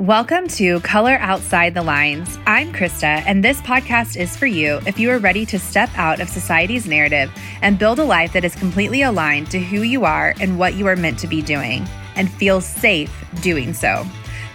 Welcome 0.00 0.48
to 0.48 0.80
Color 0.80 1.18
Outside 1.20 1.74
the 1.74 1.82
Lines. 1.82 2.38
I'm 2.46 2.72
Krista, 2.72 3.22
and 3.26 3.44
this 3.44 3.60
podcast 3.60 4.16
is 4.16 4.34
for 4.34 4.46
you 4.46 4.80
if 4.86 4.98
you 4.98 5.10
are 5.10 5.18
ready 5.18 5.44
to 5.44 5.58
step 5.58 5.90
out 5.94 6.20
of 6.20 6.30
society's 6.30 6.86
narrative 6.86 7.30
and 7.60 7.78
build 7.78 7.98
a 7.98 8.04
life 8.04 8.32
that 8.32 8.42
is 8.42 8.54
completely 8.56 9.02
aligned 9.02 9.50
to 9.50 9.60
who 9.60 9.82
you 9.82 10.06
are 10.06 10.32
and 10.40 10.58
what 10.58 10.72
you 10.72 10.86
are 10.86 10.96
meant 10.96 11.18
to 11.18 11.26
be 11.26 11.42
doing, 11.42 11.86
and 12.16 12.32
feel 12.32 12.62
safe 12.62 13.12
doing 13.42 13.74
so. 13.74 14.06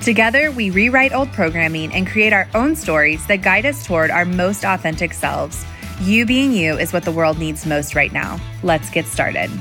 Together, 0.02 0.50
we 0.50 0.72
rewrite 0.72 1.14
old 1.14 1.32
programming 1.32 1.94
and 1.94 2.08
create 2.08 2.34
our 2.34 2.48
own 2.56 2.76
stories 2.76 3.24
that 3.28 3.44
guide 3.44 3.68
us 3.68 3.86
toward 3.86 4.10
our 4.10 4.26
most 4.26 4.66
authentic 4.66 5.14
selves. 5.14 5.64
You 6.02 6.26
being 6.26 6.54
you 6.54 6.76
is 6.80 6.92
what 6.92 7.04
the 7.04 7.12
world 7.12 7.38
needs 7.38 7.68
most 7.68 7.94
right 7.94 8.12
now. 8.12 8.40
Let's 8.64 8.90
get 8.90 9.06
started. 9.06 9.52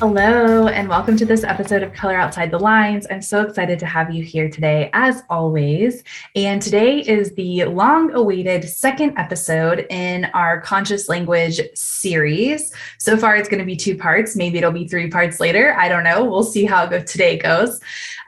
Hello, 0.00 0.66
and 0.68 0.88
welcome 0.88 1.14
to 1.18 1.26
this 1.26 1.44
episode 1.44 1.82
of 1.82 1.92
Color 1.92 2.16
Outside 2.16 2.50
the 2.50 2.58
Lines. 2.58 3.06
I'm 3.10 3.20
so 3.20 3.42
excited 3.42 3.78
to 3.80 3.84
have 3.84 4.10
you 4.10 4.24
here 4.24 4.48
today, 4.48 4.88
as 4.94 5.22
always. 5.28 6.02
And 6.34 6.62
today 6.62 7.00
is 7.00 7.34
the 7.34 7.64
long 7.66 8.10
awaited 8.14 8.66
second 8.66 9.18
episode 9.18 9.86
in 9.90 10.24
our 10.32 10.58
conscious 10.62 11.10
language 11.10 11.60
series. 11.74 12.72
So 12.96 13.18
far, 13.18 13.36
it's 13.36 13.50
going 13.50 13.58
to 13.58 13.66
be 13.66 13.76
two 13.76 13.94
parts. 13.94 14.36
Maybe 14.36 14.56
it'll 14.56 14.72
be 14.72 14.88
three 14.88 15.10
parts 15.10 15.38
later. 15.38 15.76
I 15.78 15.90
don't 15.90 16.04
know. 16.04 16.24
We'll 16.24 16.44
see 16.44 16.64
how 16.64 16.86
today 16.86 17.36
goes. 17.36 17.78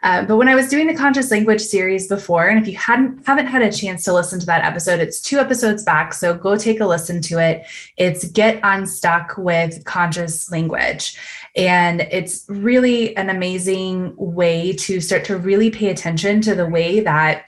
Uh, 0.03 0.27
but 0.27 0.37
when 0.37 0.49
I 0.49 0.55
was 0.55 0.69
doing 0.69 0.89
the 0.89 0.95
conscious 0.95 1.31
language 1.31 1.63
series 1.63 2.07
before, 2.07 2.49
and 2.49 2.61
if 2.61 2.69
you 2.69 2.77
hadn't 2.77 3.25
haven't 3.27 3.47
had 3.47 3.63
a 3.63 3.73
chance 3.73 4.05
to 4.05 4.13
listen 4.13 4.41
to 4.41 4.47
that 4.47 4.65
episode, 4.65 5.01
it's 5.01 5.21
two 5.21 5.39
episodes 5.39 5.85
back. 5.85 6.13
So 6.13 6.35
go 6.35 6.57
take 6.57 6.81
a 6.81 6.87
listen 6.87 7.23
to 7.23 7.39
it. 7.39 7.65
It's 7.97 8.25
Get 8.25 8.61
Unstuck 8.63 9.39
with 9.39 9.85
Conscious 9.85 10.51
Language. 10.51 11.17
And 11.63 12.01
it's 12.11 12.45
really 12.49 13.17
an 13.17 13.31
amazing 13.31 14.15
way 14.17 14.73
to 14.73 15.01
start 15.01 15.25
to 15.27 15.39
really 15.39 15.71
pay 15.71 15.91
attention 15.91 16.41
to 16.41 16.57
the 16.57 16.67
way 16.67 16.99
that 16.99 17.45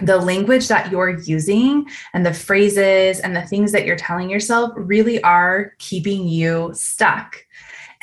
the 0.00 0.18
language 0.18 0.68
that 0.68 0.92
you're 0.92 1.18
using 1.18 1.88
and 2.14 2.24
the 2.24 2.32
phrases 2.32 3.18
and 3.18 3.34
the 3.34 3.42
things 3.42 3.72
that 3.72 3.84
you're 3.84 3.96
telling 3.96 4.30
yourself 4.30 4.70
really 4.76 5.20
are 5.24 5.74
keeping 5.78 6.28
you 6.28 6.70
stuck. 6.74 7.44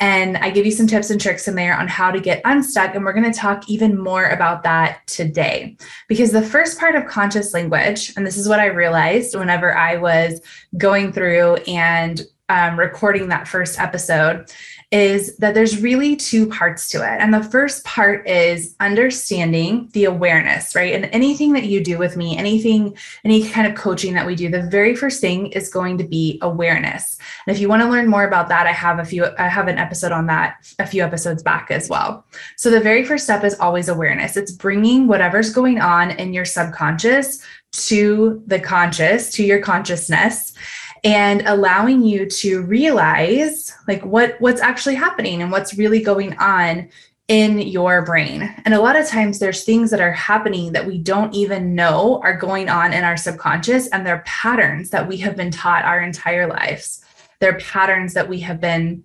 And 0.00 0.36
I 0.36 0.50
give 0.50 0.66
you 0.66 0.70
some 0.70 0.86
tips 0.86 1.08
and 1.08 1.18
tricks 1.18 1.48
in 1.48 1.54
there 1.54 1.74
on 1.74 1.88
how 1.88 2.10
to 2.10 2.20
get 2.20 2.42
unstuck. 2.44 2.94
And 2.94 3.02
we're 3.02 3.14
going 3.14 3.32
to 3.32 3.36
talk 3.36 3.70
even 3.70 3.98
more 3.98 4.26
about 4.26 4.64
that 4.64 5.00
today. 5.06 5.78
Because 6.08 6.30
the 6.30 6.42
first 6.42 6.78
part 6.78 6.94
of 6.94 7.06
conscious 7.06 7.54
language, 7.54 8.12
and 8.18 8.26
this 8.26 8.36
is 8.36 8.50
what 8.50 8.60
I 8.60 8.66
realized 8.66 9.34
whenever 9.34 9.74
I 9.74 9.96
was 9.96 10.42
going 10.76 11.10
through 11.10 11.54
and 11.66 12.20
um, 12.50 12.78
recording 12.78 13.28
that 13.28 13.48
first 13.48 13.78
episode, 13.78 14.50
is 14.90 15.36
that 15.36 15.52
there's 15.52 15.82
really 15.82 16.16
two 16.16 16.48
parts 16.48 16.88
to 16.88 16.98
it. 16.98 17.20
And 17.20 17.32
the 17.32 17.42
first 17.42 17.84
part 17.84 18.26
is 18.26 18.74
understanding 18.80 19.90
the 19.92 20.06
awareness, 20.06 20.74
right? 20.74 20.94
And 20.94 21.04
anything 21.12 21.52
that 21.52 21.64
you 21.64 21.84
do 21.84 21.98
with 21.98 22.16
me, 22.16 22.38
anything, 22.38 22.96
any 23.22 23.46
kind 23.46 23.66
of 23.66 23.76
coaching 23.76 24.14
that 24.14 24.26
we 24.26 24.34
do, 24.34 24.48
the 24.48 24.62
very 24.62 24.96
first 24.96 25.20
thing 25.20 25.48
is 25.48 25.68
going 25.68 25.98
to 25.98 26.04
be 26.04 26.38
awareness. 26.40 27.18
And 27.46 27.54
if 27.54 27.60
you 27.60 27.68
want 27.68 27.82
to 27.82 27.88
learn 27.88 28.08
more 28.08 28.24
about 28.24 28.48
that, 28.48 28.66
I 28.66 28.72
have 28.72 28.98
a 28.98 29.04
few, 29.04 29.26
I 29.38 29.48
have 29.48 29.68
an 29.68 29.76
episode 29.76 30.12
on 30.12 30.26
that 30.28 30.74
a 30.78 30.86
few 30.86 31.04
episodes 31.04 31.42
back 31.42 31.70
as 31.70 31.90
well. 31.90 32.24
So 32.56 32.70
the 32.70 32.80
very 32.80 33.04
first 33.04 33.24
step 33.24 33.44
is 33.44 33.60
always 33.60 33.90
awareness. 33.90 34.38
It's 34.38 34.52
bringing 34.52 35.06
whatever's 35.06 35.52
going 35.52 35.80
on 35.80 36.12
in 36.12 36.32
your 36.32 36.46
subconscious 36.46 37.44
to 37.72 38.42
the 38.46 38.58
conscious, 38.58 39.30
to 39.32 39.44
your 39.44 39.60
consciousness 39.60 40.54
and 41.04 41.42
allowing 41.46 42.02
you 42.02 42.26
to 42.26 42.62
realize 42.62 43.72
like 43.86 44.04
what 44.04 44.40
what's 44.40 44.60
actually 44.60 44.94
happening 44.94 45.42
and 45.42 45.50
what's 45.50 45.74
really 45.74 46.02
going 46.02 46.36
on 46.38 46.88
in 47.28 47.58
your 47.58 48.02
brain. 48.02 48.42
And 48.64 48.72
a 48.72 48.80
lot 48.80 48.96
of 48.96 49.06
times 49.06 49.38
there's 49.38 49.64
things 49.64 49.90
that 49.90 50.00
are 50.00 50.12
happening 50.12 50.72
that 50.72 50.86
we 50.86 50.96
don't 50.96 51.34
even 51.34 51.74
know 51.74 52.20
are 52.22 52.36
going 52.36 52.70
on 52.70 52.94
in 52.94 53.04
our 53.04 53.18
subconscious 53.18 53.86
and 53.88 54.06
they're 54.06 54.22
patterns 54.24 54.90
that 54.90 55.06
we 55.06 55.18
have 55.18 55.36
been 55.36 55.50
taught 55.50 55.84
our 55.84 56.00
entire 56.00 56.46
lives. 56.46 57.04
They're 57.40 57.58
patterns 57.58 58.14
that 58.14 58.28
we 58.28 58.40
have 58.40 58.60
been 58.60 59.04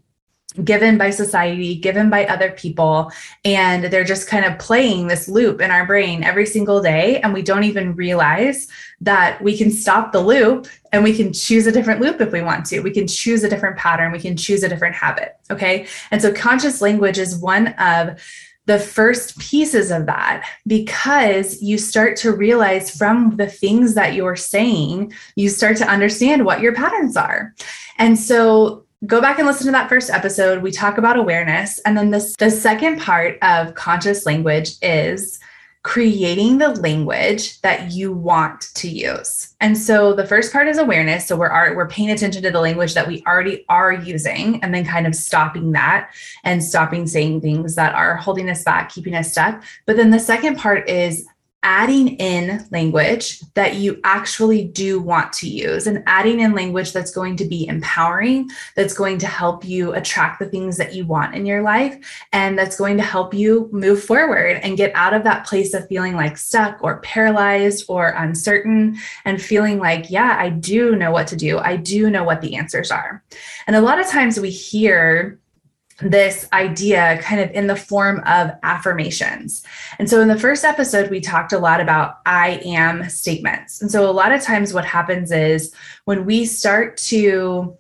given 0.63 0.97
by 0.97 1.09
society, 1.09 1.75
given 1.75 2.09
by 2.09 2.25
other 2.25 2.51
people. 2.51 3.11
And 3.45 3.85
they're 3.85 4.03
just 4.03 4.27
kind 4.27 4.45
of 4.45 4.59
playing 4.59 5.07
this 5.07 5.27
loop 5.27 5.61
in 5.61 5.71
our 5.71 5.85
brain 5.85 6.23
every 6.23 6.45
single 6.45 6.81
day. 6.81 7.19
And 7.21 7.33
we 7.33 7.41
don't 7.41 7.63
even 7.63 7.95
realize 7.95 8.67
that 9.01 9.41
we 9.41 9.57
can 9.57 9.71
stop 9.71 10.11
the 10.11 10.21
loop 10.21 10.67
and 10.91 11.03
we 11.03 11.15
can 11.15 11.33
choose 11.33 11.67
a 11.67 11.71
different 11.71 12.01
loop 12.01 12.21
if 12.21 12.31
we 12.31 12.41
want 12.41 12.65
to. 12.67 12.81
We 12.81 12.91
can 12.91 13.07
choose 13.07 13.43
a 13.43 13.49
different 13.49 13.77
pattern. 13.77 14.11
We 14.11 14.19
can 14.19 14.37
choose 14.37 14.63
a 14.63 14.69
different 14.69 14.95
habit. 14.95 15.37
Okay. 15.49 15.87
And 16.11 16.21
so 16.21 16.31
conscious 16.33 16.81
language 16.81 17.17
is 17.17 17.35
one 17.35 17.67
of 17.79 18.21
the 18.65 18.79
first 18.79 19.37
pieces 19.39 19.91
of 19.91 20.05
that 20.05 20.47
because 20.65 21.61
you 21.61 21.77
start 21.77 22.15
to 22.15 22.31
realize 22.31 22.95
from 22.95 23.35
the 23.35 23.47
things 23.47 23.93
that 23.95 24.13
you're 24.13 24.37
saying, 24.37 25.13
you 25.35 25.49
start 25.49 25.75
to 25.77 25.87
understand 25.87 26.45
what 26.45 26.61
your 26.61 26.73
patterns 26.73 27.17
are. 27.17 27.53
And 27.97 28.17
so 28.17 28.82
go 29.05 29.19
back 29.21 29.37
and 29.37 29.47
listen 29.47 29.65
to 29.65 29.71
that 29.71 29.89
first 29.89 30.09
episode. 30.09 30.61
We 30.61 30.71
talk 30.71 30.97
about 30.97 31.17
awareness. 31.17 31.79
And 31.79 31.97
then 31.97 32.11
this, 32.11 32.35
the 32.37 32.49
second 32.49 32.99
part 32.99 33.37
of 33.41 33.75
conscious 33.75 34.25
language 34.25 34.71
is 34.81 35.39
creating 35.83 36.59
the 36.59 36.69
language 36.69 37.59
that 37.59 37.91
you 37.91 38.13
want 38.13 38.73
to 38.73 38.87
use. 38.87 39.53
And 39.59 39.77
so 39.77 40.13
the 40.13 40.25
first 40.25 40.53
part 40.53 40.69
is 40.69 40.77
awareness. 40.77 41.27
So 41.27 41.35
we're 41.35 41.75
we're 41.75 41.89
paying 41.89 42.09
attention 42.09 42.41
to 42.43 42.51
the 42.51 42.61
language 42.61 42.93
that 42.93 43.05
we 43.05 43.21
already 43.27 43.65
are 43.67 43.91
using 43.91 44.63
and 44.63 44.73
then 44.73 44.85
kind 44.85 45.05
of 45.05 45.13
stopping 45.13 45.73
that 45.73 46.09
and 46.45 46.63
stopping 46.63 47.05
saying 47.05 47.41
things 47.41 47.75
that 47.75 47.93
are 47.95 48.15
holding 48.15 48.49
us 48.49 48.63
back, 48.63 48.93
keeping 48.93 49.13
us 49.13 49.33
stuck. 49.33 49.61
But 49.85 49.97
then 49.97 50.09
the 50.09 50.19
second 50.19 50.57
part 50.57 50.87
is 50.89 51.27
adding 51.63 52.09
in 52.17 52.65
language 52.71 53.39
that 53.53 53.75
you 53.75 53.99
actually 54.03 54.65
do 54.65 54.99
want 54.99 55.31
to 55.33 55.49
use 55.49 55.87
and 55.87 56.03
adding 56.05 56.41
in 56.41 56.53
language 56.53 56.91
that's 56.91 57.11
going 57.11 57.37
to 57.37 57.45
be 57.45 57.65
empowering, 57.67 58.49
that's 58.75 58.93
going 58.93 59.17
to 59.17 59.27
help 59.27 59.65
you 59.65 59.93
attract 59.93 60.39
the 60.39 60.45
things 60.45 60.77
that 60.77 60.93
you 60.93 61.05
want 61.05 61.33
in 61.33 61.45
your 61.45 61.61
life, 61.61 62.25
and 62.33 62.59
that's 62.59 62.77
going 62.77 62.97
to 62.97 63.03
help 63.03 63.33
you 63.33 63.69
move 63.71 64.03
forward 64.03 64.57
and 64.57 64.77
get 64.77 64.91
out 64.93 65.13
of 65.13 65.23
that 65.23 65.45
place 65.45 65.73
of 65.73 65.87
feeling 65.87 66.15
like 66.15 66.37
stuck 66.37 66.77
or 66.81 66.99
paralyzed 66.99 67.85
or 67.87 68.09
uncertain 68.09 68.97
and 69.25 69.41
feeling 69.41 69.79
like, 69.79 70.11
yeah, 70.11 70.35
I 70.37 70.49
do 70.49 70.95
know 70.95 71.11
what 71.11 71.27
to 71.27 71.35
do. 71.35 71.59
I 71.59 71.77
do 71.77 72.09
know 72.09 72.23
what 72.23 72.41
the 72.41 72.55
answers 72.55 72.91
are. 72.91 73.23
And 73.67 73.75
a 73.75 73.81
lot 73.81 73.99
of 73.99 74.07
times 74.07 74.39
we 74.39 74.49
hear, 74.49 75.39
this 76.03 76.47
idea 76.53 77.19
kind 77.21 77.41
of 77.41 77.51
in 77.51 77.67
the 77.67 77.75
form 77.75 78.21
of 78.25 78.51
affirmations. 78.63 79.63
And 79.99 80.09
so 80.09 80.21
in 80.21 80.27
the 80.27 80.39
first 80.39 80.63
episode, 80.63 81.09
we 81.09 81.21
talked 81.21 81.53
a 81.53 81.59
lot 81.59 81.79
about 81.79 82.19
I 82.25 82.61
am 82.65 83.09
statements. 83.09 83.81
And 83.81 83.91
so 83.91 84.09
a 84.09 84.11
lot 84.11 84.31
of 84.31 84.41
times, 84.41 84.73
what 84.73 84.85
happens 84.85 85.31
is 85.31 85.73
when 86.05 86.25
we 86.25 86.45
start 86.45 86.97
to 86.97 87.77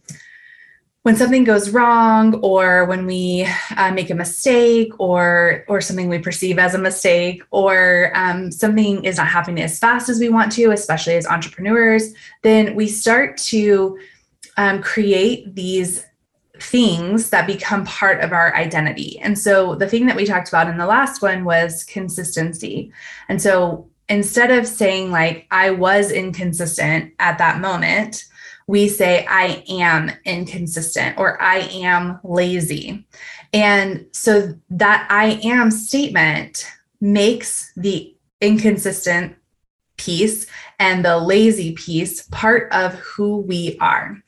when 1.03 1.17
something 1.17 1.43
goes 1.43 1.69
wrong 1.69 2.35
or 2.35 2.85
when 2.85 3.05
we 3.05 3.45
uh, 3.75 3.91
make 3.91 4.09
a 4.09 4.15
mistake 4.15 4.91
or 4.99 5.65
or 5.67 5.81
something 5.81 6.07
we 6.07 6.17
perceive 6.17 6.57
as 6.57 6.73
a 6.73 6.77
mistake 6.77 7.43
or 7.51 8.11
um, 8.15 8.49
something 8.51 9.03
is 9.03 9.17
not 9.17 9.27
happening 9.27 9.61
as 9.61 9.77
fast 9.77 10.07
as 10.07 10.19
we 10.19 10.29
want 10.29 10.51
to 10.53 10.71
especially 10.71 11.15
as 11.15 11.27
entrepreneurs 11.27 12.13
then 12.41 12.73
we 12.73 12.87
start 12.87 13.35
to 13.35 13.97
um, 14.55 14.81
create 14.81 15.53
these 15.55 16.05
things 16.59 17.29
that 17.31 17.47
become 17.47 17.85
part 17.85 18.21
of 18.21 18.31
our 18.31 18.55
identity. 18.55 19.19
And 19.19 19.37
so 19.37 19.75
the 19.75 19.87
thing 19.87 20.05
that 20.05 20.15
we 20.15 20.25
talked 20.25 20.49
about 20.49 20.67
in 20.67 20.77
the 20.77 20.85
last 20.85 21.21
one 21.21 21.45
was 21.45 21.83
consistency. 21.83 22.91
And 23.27 23.41
so 23.41 23.89
instead 24.07 24.51
of 24.51 24.67
saying, 24.67 25.11
like, 25.11 25.47
I 25.49 25.71
was 25.71 26.11
inconsistent 26.11 27.13
at 27.19 27.37
that 27.39 27.59
moment, 27.59 28.25
we 28.67 28.87
say, 28.87 29.25
I 29.27 29.63
am 29.67 30.11
inconsistent 30.25 31.17
or 31.17 31.41
I 31.41 31.59
am 31.59 32.19
lazy. 32.23 33.05
And 33.51 34.05
so 34.11 34.53
that 34.69 35.07
I 35.09 35.39
am 35.43 35.69
statement 35.69 36.65
makes 37.01 37.73
the 37.75 38.15
inconsistent 38.41 39.35
piece 39.97 40.47
and 40.79 41.03
the 41.03 41.17
lazy 41.17 41.73
piece 41.73 42.23
part 42.27 42.71
of 42.71 42.93
who 42.95 43.37
we 43.37 43.77
are. 43.79 44.22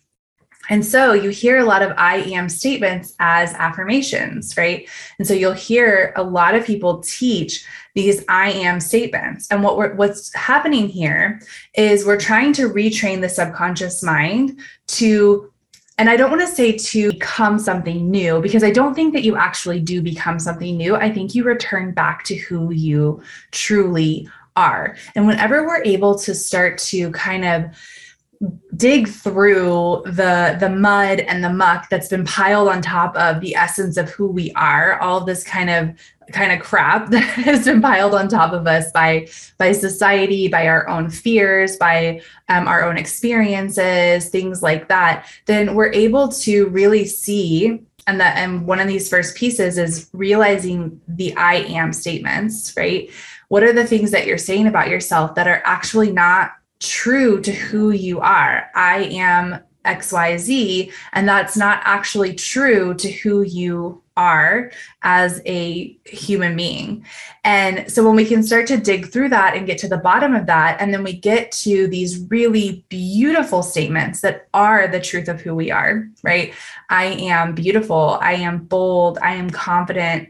And 0.69 0.85
so 0.85 1.13
you 1.13 1.29
hear 1.29 1.57
a 1.57 1.65
lot 1.65 1.81
of 1.81 1.93
I 1.97 2.17
am 2.17 2.49
statements 2.49 3.13
as 3.19 3.53
affirmations, 3.53 4.55
right? 4.57 4.87
And 5.19 5.27
so 5.27 5.33
you'll 5.33 5.53
hear 5.53 6.13
a 6.15 6.23
lot 6.23 6.55
of 6.55 6.65
people 6.65 6.99
teach 6.99 7.65
these 7.93 8.23
I 8.27 8.51
am 8.51 8.79
statements. 8.79 9.47
And 9.49 9.63
what 9.63 9.77
we're, 9.77 9.95
what's 9.95 10.33
happening 10.33 10.87
here 10.87 11.41
is 11.75 12.05
we're 12.05 12.19
trying 12.19 12.53
to 12.53 12.69
retrain 12.69 13.21
the 13.21 13.29
subconscious 13.29 14.03
mind 14.03 14.59
to 14.87 15.51
and 15.97 16.09
I 16.09 16.17
don't 16.17 16.29
want 16.29 16.41
to 16.41 16.53
say 16.53 16.73
to 16.73 17.11
become 17.13 17.57
something 17.57 18.11
new 18.11 18.41
because 18.41 18.65
I 18.65 18.71
don't 18.71 18.93
think 18.93 19.13
that 19.13 19.23
you 19.23 19.37
actually 19.37 19.79
do 19.79 20.01
become 20.01 20.39
something 20.39 20.75
new. 20.75 20.97
I 20.97 21.09
think 21.09 21.33
you 21.33 21.45
return 21.45 21.93
back 21.93 22.25
to 22.25 22.35
who 22.35 22.71
you 22.71 23.23
truly 23.51 24.27
are. 24.57 24.97
And 25.15 25.25
whenever 25.25 25.65
we're 25.65 25.83
able 25.83 26.15
to 26.19 26.35
start 26.35 26.77
to 26.79 27.11
kind 27.11 27.45
of 27.45 27.77
dig 28.75 29.07
through 29.07 30.03
the 30.05 30.57
the 30.59 30.69
mud 30.69 31.19
and 31.21 31.43
the 31.43 31.49
muck 31.49 31.89
that's 31.89 32.09
been 32.09 32.25
piled 32.25 32.67
on 32.67 32.81
top 32.81 33.15
of 33.15 33.39
the 33.41 33.55
essence 33.55 33.97
of 33.97 34.09
who 34.09 34.27
we 34.27 34.51
are. 34.53 34.99
All 34.99 35.21
this 35.23 35.43
kind 35.43 35.69
of 35.69 35.95
kind 36.31 36.51
of 36.51 36.59
crap 36.59 37.09
that 37.11 37.23
has 37.23 37.65
been 37.65 37.81
piled 37.81 38.13
on 38.13 38.27
top 38.27 38.53
of 38.53 38.67
us 38.67 38.91
by 38.91 39.27
by 39.57 39.71
society 39.71 40.47
by 40.47 40.67
our 40.67 40.87
own 40.87 41.09
fears 41.09 41.77
by 41.77 42.21
um, 42.49 42.67
our 42.67 42.83
own 42.83 42.97
experiences 42.97 44.29
things 44.29 44.61
like 44.61 44.87
that. 44.87 45.27
Then 45.45 45.75
we're 45.75 45.91
able 45.91 46.29
to 46.29 46.67
really 46.67 47.05
see 47.05 47.81
and 48.07 48.19
that 48.19 48.37
and 48.37 48.67
one 48.67 48.79
of 48.79 48.87
these 48.87 49.09
first 49.09 49.35
pieces 49.35 49.77
is 49.77 50.09
realizing 50.13 51.01
the 51.07 51.35
i 51.35 51.55
am 51.55 51.91
statements 51.93 52.73
right? 52.77 53.09
What 53.47 53.63
are 53.63 53.73
the 53.73 53.85
things 53.85 54.11
that 54.11 54.25
you're 54.25 54.37
saying 54.37 54.67
about 54.67 54.89
yourself 54.89 55.35
that 55.35 55.47
are 55.47 55.61
actually 55.65 56.11
not 56.11 56.51
true 56.79 57.41
to 57.41 57.51
who 57.51 57.91
you 57.91 58.19
are. 58.19 58.69
I 58.75 59.03
am 59.11 59.59
XYZ, 59.85 60.91
and 61.13 61.27
that's 61.27 61.55
not 61.55 61.81
actually 61.83 62.33
true 62.33 62.93
to 62.95 63.11
who 63.11 63.43
you 63.43 64.01
are 64.17 64.71
as 65.01 65.41
a 65.45 65.97
human 66.05 66.55
being. 66.55 67.05
And 67.43 67.91
so 67.91 68.05
when 68.05 68.15
we 68.15 68.25
can 68.25 68.43
start 68.43 68.65
to 68.67 68.77
dig 68.77 69.11
through 69.11 69.29
that 69.29 69.55
and 69.55 69.67
get 69.67 69.77
to 69.79 69.89
the 69.89 69.97
bottom 69.97 70.33
of 70.33 70.45
that, 70.45 70.79
and 70.79 70.93
then 70.93 71.03
we 71.03 71.13
get 71.13 71.51
to 71.51 71.87
these 71.87 72.25
really 72.29 72.85
beautiful 72.89 73.61
statements 73.61 74.21
that 74.21 74.47
are 74.53 74.87
the 74.87 75.01
truth 75.01 75.27
of 75.27 75.41
who 75.41 75.53
we 75.53 75.69
are, 75.69 76.07
right? 76.23 76.53
I 76.89 77.05
am 77.05 77.55
beautiful. 77.55 78.17
I 78.21 78.33
am 78.33 78.59
bold. 78.59 79.19
I 79.21 79.35
am 79.35 79.49
confident. 79.49 80.29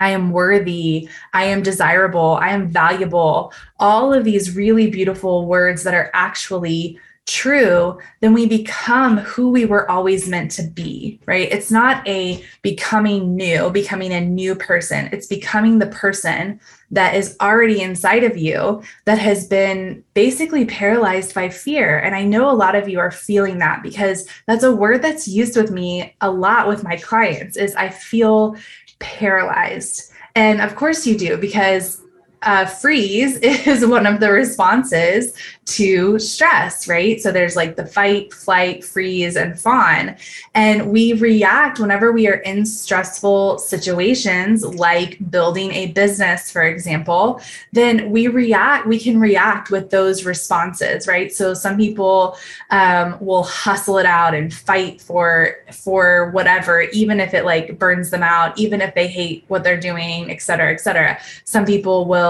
I 0.00 0.10
am 0.10 0.32
worthy, 0.32 1.08
I 1.32 1.44
am 1.44 1.62
desirable, 1.62 2.38
I 2.40 2.48
am 2.48 2.68
valuable, 2.68 3.52
all 3.78 4.12
of 4.12 4.24
these 4.24 4.56
really 4.56 4.90
beautiful 4.90 5.46
words 5.46 5.82
that 5.84 5.94
are 5.94 6.10
actually 6.14 6.98
true, 7.30 7.98
then 8.20 8.32
we 8.32 8.46
become 8.46 9.18
who 9.18 9.50
we 9.50 9.64
were 9.64 9.88
always 9.90 10.28
meant 10.28 10.50
to 10.50 10.62
be, 10.62 11.20
right? 11.26 11.48
It's 11.52 11.70
not 11.70 12.06
a 12.08 12.44
becoming 12.62 13.36
new, 13.36 13.70
becoming 13.70 14.12
a 14.12 14.20
new 14.20 14.54
person. 14.54 15.08
It's 15.12 15.26
becoming 15.26 15.78
the 15.78 15.86
person 15.86 16.58
that 16.90 17.14
is 17.14 17.36
already 17.40 17.82
inside 17.82 18.24
of 18.24 18.36
you 18.36 18.82
that 19.04 19.18
has 19.18 19.46
been 19.46 20.02
basically 20.14 20.64
paralyzed 20.64 21.34
by 21.34 21.48
fear. 21.48 21.98
And 21.98 22.16
I 22.16 22.24
know 22.24 22.50
a 22.50 22.56
lot 22.56 22.74
of 22.74 22.88
you 22.88 22.98
are 22.98 23.12
feeling 23.12 23.58
that 23.58 23.82
because 23.82 24.26
that's 24.46 24.64
a 24.64 24.74
word 24.74 25.00
that's 25.00 25.28
used 25.28 25.56
with 25.56 25.70
me 25.70 26.16
a 26.20 26.30
lot 26.30 26.66
with 26.66 26.82
my 26.82 26.96
clients 26.96 27.56
is 27.56 27.74
I 27.76 27.90
feel 27.90 28.56
paralyzed. 29.00 30.12
And 30.36 30.60
of 30.60 30.76
course 30.76 31.06
you 31.06 31.18
do, 31.18 31.36
because 31.36 32.00
uh, 32.42 32.66
freeze 32.66 33.36
is 33.42 33.84
one 33.84 34.06
of 34.06 34.20
the 34.20 34.30
responses 34.30 35.34
to 35.66 36.18
stress, 36.18 36.88
right? 36.88 37.20
So 37.20 37.30
there's 37.30 37.54
like 37.54 37.76
the 37.76 37.86
fight, 37.86 38.32
flight, 38.32 38.82
freeze, 38.82 39.36
and 39.36 39.58
fawn. 39.58 40.16
And 40.54 40.90
we 40.90 41.12
react 41.12 41.78
whenever 41.78 42.10
we 42.10 42.26
are 42.26 42.40
in 42.50 42.66
stressful 42.66 43.58
situations, 43.58 44.64
like 44.64 45.30
building 45.30 45.72
a 45.72 45.92
business, 45.92 46.50
for 46.50 46.62
example, 46.62 47.40
then 47.72 48.10
we 48.10 48.26
react, 48.26 48.86
we 48.86 48.98
can 48.98 49.20
react 49.20 49.70
with 49.70 49.90
those 49.90 50.24
responses, 50.24 51.06
right? 51.06 51.32
So 51.32 51.54
some 51.54 51.76
people 51.76 52.36
um, 52.70 53.16
will 53.20 53.44
hustle 53.44 53.98
it 53.98 54.06
out 54.06 54.34
and 54.34 54.52
fight 54.52 55.00
for 55.00 55.56
for 55.70 56.30
whatever, 56.30 56.82
even 56.92 57.20
if 57.20 57.32
it 57.32 57.44
like 57.44 57.78
burns 57.78 58.10
them 58.10 58.22
out, 58.22 58.58
even 58.58 58.80
if 58.80 58.94
they 58.94 59.06
hate 59.06 59.44
what 59.48 59.62
they're 59.62 59.78
doing, 59.78 60.30
et 60.30 60.42
cetera, 60.42 60.72
et 60.72 60.80
cetera. 60.80 61.18
Some 61.44 61.64
people 61.64 62.06
will 62.06 62.29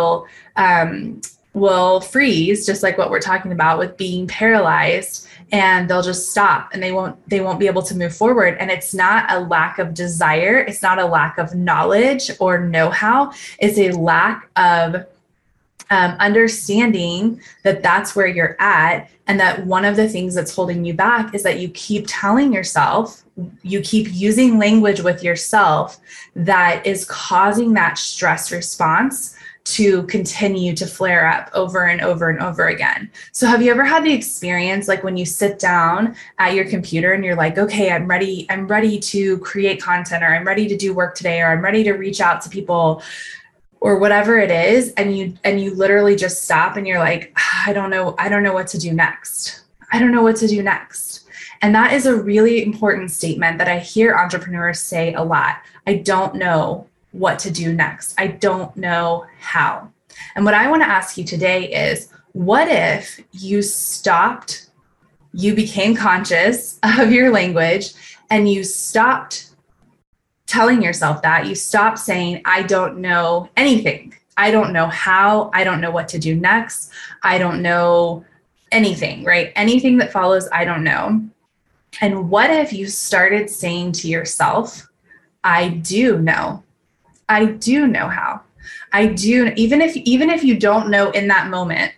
um, 0.56 1.20
will 1.52 2.00
freeze 2.00 2.64
just 2.64 2.82
like 2.82 2.96
what 2.96 3.10
we're 3.10 3.20
talking 3.20 3.52
about 3.52 3.78
with 3.78 3.96
being 3.96 4.26
paralyzed 4.26 5.26
and 5.52 5.90
they'll 5.90 6.02
just 6.02 6.30
stop 6.30 6.70
and 6.72 6.82
they 6.82 6.92
won't 6.92 7.16
they 7.28 7.40
won't 7.40 7.58
be 7.58 7.66
able 7.66 7.82
to 7.82 7.96
move 7.96 8.14
forward. 8.14 8.56
And 8.60 8.70
it's 8.70 8.94
not 8.94 9.30
a 9.30 9.40
lack 9.40 9.78
of 9.78 9.92
desire 9.92 10.58
it's 10.58 10.82
not 10.82 10.98
a 10.98 11.06
lack 11.06 11.38
of 11.38 11.54
knowledge 11.54 12.30
or 12.38 12.60
know-how 12.60 13.32
it's 13.58 13.78
a 13.78 13.90
lack 13.92 14.48
of 14.56 15.06
um, 15.92 16.12
understanding 16.20 17.40
that 17.64 17.82
that's 17.82 18.14
where 18.14 18.28
you're 18.28 18.56
at 18.60 19.10
and 19.26 19.40
that 19.40 19.66
one 19.66 19.84
of 19.84 19.96
the 19.96 20.08
things 20.08 20.36
that's 20.36 20.54
holding 20.54 20.84
you 20.84 20.94
back 20.94 21.34
is 21.34 21.42
that 21.42 21.58
you 21.58 21.68
keep 21.70 22.04
telling 22.06 22.52
yourself 22.52 23.24
you 23.62 23.80
keep 23.80 24.06
using 24.12 24.58
language 24.58 25.00
with 25.00 25.24
yourself 25.24 25.98
that 26.36 26.86
is 26.86 27.04
causing 27.06 27.72
that 27.74 27.98
stress 27.98 28.52
response 28.52 29.36
to 29.62 30.02
continue 30.04 30.74
to 30.74 30.86
flare 30.86 31.26
up 31.26 31.50
over 31.52 31.86
and 31.86 32.00
over 32.00 32.30
and 32.30 32.40
over 32.40 32.68
again. 32.68 33.10
So, 33.32 33.46
have 33.46 33.62
you 33.62 33.70
ever 33.70 33.84
had 33.84 34.04
the 34.04 34.12
experience 34.12 34.88
like 34.88 35.04
when 35.04 35.16
you 35.16 35.26
sit 35.26 35.58
down 35.58 36.16
at 36.38 36.54
your 36.54 36.64
computer 36.64 37.12
and 37.12 37.24
you're 37.24 37.36
like, 37.36 37.58
okay, 37.58 37.92
I'm 37.92 38.06
ready, 38.06 38.46
I'm 38.50 38.66
ready 38.66 38.98
to 38.98 39.38
create 39.38 39.82
content, 39.82 40.24
or 40.24 40.34
I'm 40.34 40.46
ready 40.46 40.66
to 40.68 40.76
do 40.76 40.94
work 40.94 41.14
today, 41.14 41.40
or 41.40 41.48
I'm 41.48 41.62
ready 41.62 41.84
to 41.84 41.92
reach 41.92 42.20
out 42.20 42.40
to 42.42 42.48
people? 42.48 43.02
or 43.80 43.98
whatever 43.98 44.38
it 44.38 44.50
is 44.50 44.92
and 44.98 45.16
you 45.16 45.34
and 45.42 45.60
you 45.60 45.74
literally 45.74 46.14
just 46.14 46.42
stop 46.42 46.76
and 46.76 46.86
you're 46.86 46.98
like 46.98 47.32
ah, 47.36 47.64
i 47.66 47.72
don't 47.72 47.90
know 47.90 48.14
i 48.18 48.28
don't 48.28 48.42
know 48.42 48.52
what 48.52 48.66
to 48.66 48.78
do 48.78 48.92
next 48.92 49.62
i 49.90 49.98
don't 49.98 50.12
know 50.12 50.22
what 50.22 50.36
to 50.36 50.46
do 50.46 50.62
next 50.62 51.26
and 51.62 51.74
that 51.74 51.92
is 51.92 52.06
a 52.06 52.14
really 52.14 52.62
important 52.62 53.10
statement 53.10 53.58
that 53.58 53.68
i 53.68 53.78
hear 53.78 54.14
entrepreneurs 54.14 54.78
say 54.78 55.14
a 55.14 55.22
lot 55.22 55.62
i 55.86 55.94
don't 55.94 56.34
know 56.34 56.86
what 57.12 57.38
to 57.40 57.50
do 57.50 57.72
next. 57.72 58.14
I 58.18 58.28
don't 58.28 58.74
know 58.76 59.26
how. 59.38 59.90
And 60.34 60.44
what 60.44 60.54
I 60.54 60.70
want 60.70 60.82
to 60.82 60.88
ask 60.88 61.16
you 61.16 61.24
today 61.24 61.70
is 61.90 62.12
what 62.32 62.68
if 62.68 63.20
you 63.32 63.62
stopped, 63.62 64.70
you 65.32 65.54
became 65.54 65.94
conscious 65.96 66.78
of 66.98 67.12
your 67.12 67.30
language, 67.30 67.94
and 68.30 68.48
you 68.48 68.62
stopped 68.62 69.50
telling 70.46 70.82
yourself 70.82 71.22
that? 71.22 71.46
You 71.46 71.54
stopped 71.54 71.98
saying, 71.98 72.42
I 72.44 72.62
don't 72.62 72.98
know 72.98 73.48
anything. 73.56 74.14
I 74.36 74.50
don't 74.50 74.72
know 74.72 74.86
how. 74.86 75.50
I 75.52 75.64
don't 75.64 75.80
know 75.80 75.90
what 75.90 76.08
to 76.08 76.18
do 76.18 76.34
next. 76.34 76.90
I 77.22 77.38
don't 77.38 77.62
know 77.62 78.24
anything, 78.72 79.24
right? 79.24 79.52
Anything 79.56 79.98
that 79.98 80.12
follows, 80.12 80.48
I 80.52 80.64
don't 80.64 80.84
know. 80.84 81.22
And 82.00 82.30
what 82.30 82.50
if 82.50 82.72
you 82.72 82.86
started 82.86 83.50
saying 83.50 83.92
to 83.92 84.08
yourself, 84.08 84.88
I 85.42 85.68
do 85.68 86.18
know. 86.18 86.62
I 87.30 87.46
do 87.46 87.86
know 87.86 88.08
how. 88.08 88.42
I 88.92 89.06
do 89.06 89.52
even 89.56 89.80
if 89.80 89.96
even 89.96 90.28
if 90.28 90.44
you 90.44 90.58
don't 90.58 90.90
know 90.90 91.10
in 91.12 91.28
that 91.28 91.48
moment, 91.48 91.92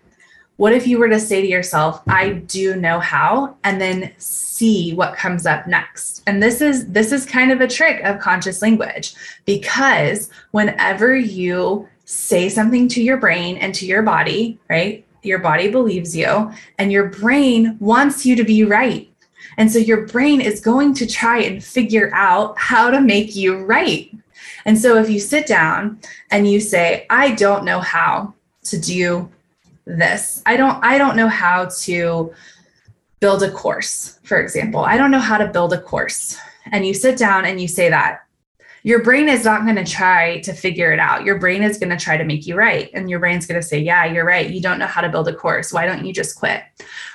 what 0.56 0.75
if 0.75 0.87
you 0.87 0.99
were 0.99 1.08
to 1.08 1.19
say 1.19 1.40
to 1.40 1.49
yourself, 1.49 2.02
I 2.06 2.34
do 2.34 2.76
know 2.76 3.00
how 3.00 3.56
and 3.64 3.81
then 3.81 4.12
see 4.19 4.94
what 4.94 5.17
comes 5.17 5.46
up 5.46 5.67
next. 5.67 6.23
And 6.26 6.43
this 6.43 6.61
is 6.61 6.87
this 6.88 7.12
is 7.12 7.25
kind 7.25 7.50
of 7.50 7.61
a 7.61 7.67
trick 7.67 8.02
of 8.05 8.20
conscious 8.20 8.61
language 8.61 9.14
because 9.46 10.31
whenever 10.50 11.17
you 11.17 11.88
say 12.05 12.50
something 12.50 12.87
to 12.88 13.02
your 13.02 13.17
brain 13.17 13.56
and 13.56 13.75
to 13.75 13.87
your 13.87 14.02
body, 14.02 14.58
right? 14.69 15.05
Your 15.23 15.38
body 15.38 15.70
believes 15.70 16.14
you 16.14 16.53
and 16.79 16.93
your 16.93 17.08
brain 17.08 17.79
wants 17.81 18.27
you 18.27 18.36
to 18.36 18.44
be 18.44 18.65
right. 18.65 19.08
And 19.56 19.70
so 19.70 19.79
your 19.79 20.06
brain 20.06 20.41
is 20.41 20.60
going 20.60 20.94
to 20.94 21.06
try 21.06 21.39
and 21.39 21.65
figure 21.65 22.10
out 22.12 22.58
how 22.58 22.91
to 22.91 23.01
make 23.01 23.34
you 23.34 23.65
right. 23.65 24.10
And 24.64 24.78
so 24.78 24.96
if 24.96 25.10
you 25.10 25.20
sit 25.20 25.46
down 25.46 26.00
and 26.31 26.48
you 26.48 26.60
say, 26.60 27.06
I 27.10 27.34
don't 27.34 27.64
know 27.64 27.81
how 27.81 28.34
to 28.64 28.78
do 28.78 29.31
this. 29.84 30.42
I 30.46 30.56
don't 30.56 30.82
I 30.84 30.98
don't 30.98 31.16
know 31.16 31.28
how 31.28 31.69
to 31.81 32.32
build 33.20 33.42
a 33.42 33.50
course, 33.50 34.19
for 34.24 34.40
example. 34.40 34.81
I 34.81 34.96
don't 34.96 35.10
know 35.10 35.19
how 35.19 35.38
to 35.38 35.48
build 35.48 35.72
a 35.72 35.81
course. 35.81 36.36
And 36.70 36.86
you 36.86 36.94
sit 36.94 37.19
down 37.19 37.44
and 37.44 37.60
you 37.60 37.69
say 37.69 37.88
that. 37.88 38.20
Your 38.84 39.00
brain 39.04 39.28
is 39.28 39.44
not 39.44 39.62
going 39.62 39.76
to 39.76 39.84
try 39.84 40.40
to 40.40 40.52
figure 40.52 40.92
it 40.92 40.98
out. 40.98 41.24
Your 41.24 41.38
brain 41.38 41.62
is 41.62 41.78
going 41.78 41.90
to 41.90 42.04
try 42.04 42.16
to 42.16 42.24
make 42.24 42.48
you 42.48 42.56
right. 42.56 42.90
And 42.94 43.08
your 43.08 43.20
brain's 43.20 43.46
going 43.46 43.60
to 43.60 43.66
say, 43.66 43.78
Yeah, 43.78 44.04
you're 44.06 44.24
right. 44.24 44.50
You 44.50 44.60
don't 44.60 44.81
know 44.81 44.86
how 44.86 45.00
to 45.00 45.08
build 45.08 45.28
a 45.28 45.34
course. 45.34 45.72
Why 45.72 45.86
don't 45.86 46.04
you 46.04 46.12
just 46.12 46.36
quit? 46.36 46.64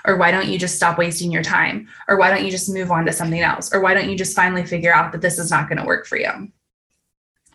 Or 0.06 0.16
why 0.16 0.32
don't 0.32 0.48
you 0.48 0.58
just 0.58 0.78
stop 0.78 0.98
wasting 0.98 1.30
your 1.30 1.44
time? 1.44 1.90
Or 2.08 2.18
why 2.18 2.30
don't 2.30 2.46
you 2.46 2.52
just 2.52 2.74
move 2.74 2.90
on 2.90 3.06
to 3.06 3.12
something 3.12 3.42
else? 3.42 3.74
Or 3.74 3.82
why 3.82 3.94
don't 3.94 4.10
you 4.10 4.18
just 4.18 4.36
finally 4.36 4.66
figure 4.66 4.94
out 4.94 5.12
that 5.12 5.22
this 5.22 5.38
is 5.38 5.52
not 5.52 5.68
going 5.68 5.80
to 5.80 5.86
work 5.86 6.06
for 6.06 6.18
you? 6.18 6.50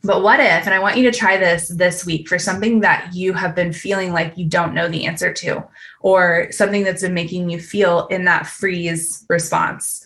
But 0.04 0.22
what 0.22 0.40
if, 0.40 0.66
and 0.66 0.74
I 0.74 0.80
want 0.80 0.96
you 0.96 1.08
to 1.10 1.16
try 1.16 1.36
this 1.36 1.68
this 1.68 2.04
week 2.04 2.28
for 2.28 2.38
something 2.38 2.80
that 2.80 3.14
you 3.14 3.32
have 3.34 3.54
been 3.54 3.72
feeling 3.72 4.12
like 4.12 4.36
you 4.36 4.46
don't 4.46 4.74
know 4.74 4.88
the 4.88 5.06
answer 5.06 5.32
to, 5.32 5.64
or 6.00 6.50
something 6.50 6.82
that's 6.82 7.02
been 7.02 7.14
making 7.14 7.50
you 7.50 7.60
feel 7.60 8.08
in 8.08 8.24
that 8.24 8.46
freeze 8.46 9.24
response. 9.28 10.04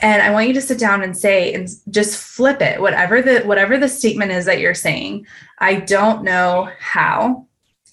And 0.00 0.22
I 0.22 0.30
want 0.30 0.48
you 0.48 0.54
to 0.54 0.60
sit 0.60 0.78
down 0.78 1.02
and 1.02 1.16
say, 1.16 1.52
and 1.52 1.68
just 1.90 2.18
flip 2.18 2.62
it, 2.62 2.80
whatever 2.80 3.20
the 3.20 3.40
whatever 3.40 3.78
the 3.78 3.88
statement 3.88 4.32
is 4.32 4.46
that 4.46 4.60
you're 4.60 4.74
saying. 4.74 5.26
I 5.58 5.76
don't 5.80 6.24
know 6.24 6.70
how. 6.78 7.46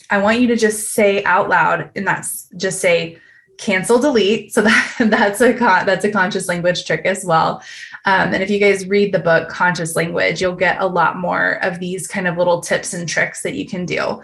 I 0.10 0.20
want 0.20 0.40
you 0.40 0.48
to 0.48 0.56
just 0.56 0.94
say 0.94 1.24
out 1.26 1.50
loud, 1.50 1.92
and 1.96 2.08
that's 2.08 2.48
just 2.56 2.80
say, 2.80 3.20
cancel 3.58 4.00
delete 4.00 4.52
so 4.54 4.62
that 4.64 4.96
that's 5.00 5.42
a 5.42 5.54
con- 5.54 5.86
that's 5.86 6.06
a 6.06 6.12
conscious 6.12 6.48
language 6.48 6.86
trick 6.86 7.06
as 7.06 7.24
well 7.24 7.62
um, 8.06 8.34
and 8.34 8.44
if 8.44 8.50
you 8.50 8.60
guys 8.60 8.88
read 8.88 9.14
the 9.14 9.20
book 9.20 9.50
conscious 9.50 9.96
language 9.96 10.42
you'll 10.42 10.56
get 10.56 10.82
a 10.82 10.88
lot 10.88 11.18
more 11.18 11.64
of 11.64 11.80
these 11.80 12.08
kind 12.08 12.28
of 12.28 12.38
little 12.38 12.62
tips 12.62 12.94
and 12.94 13.08
tricks 13.08 13.44
that 13.44 13.56
you 13.56 13.66
can 13.66 13.86
do 13.86 14.22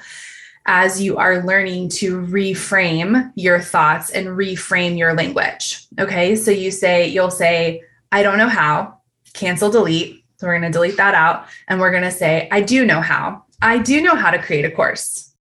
as 0.71 1.01
you 1.01 1.17
are 1.17 1.43
learning 1.43 1.89
to 1.89 2.21
reframe 2.27 3.31
your 3.35 3.59
thoughts 3.59 4.11
and 4.11 4.27
reframe 4.27 4.99
your 4.99 5.15
language. 5.15 5.87
Okay. 5.99 6.35
So 6.35 6.51
you 6.51 6.69
say, 6.69 7.07
you'll 7.07 7.31
say, 7.31 7.81
I 8.11 8.21
don't 8.21 8.37
know 8.37 8.47
how, 8.47 8.99
cancel, 9.33 9.71
delete. 9.71 10.23
So 10.37 10.45
we're 10.45 10.59
going 10.59 10.71
to 10.71 10.75
delete 10.75 10.97
that 10.97 11.15
out. 11.15 11.47
And 11.67 11.79
we're 11.79 11.89
going 11.89 12.03
to 12.03 12.11
say, 12.11 12.47
I 12.51 12.61
do 12.61 12.85
know 12.85 13.01
how. 13.01 13.45
I 13.63 13.79
do 13.79 13.99
know 13.99 14.13
how 14.15 14.29
to 14.29 14.37
create 14.37 14.63
a 14.63 14.69
course. 14.69 15.33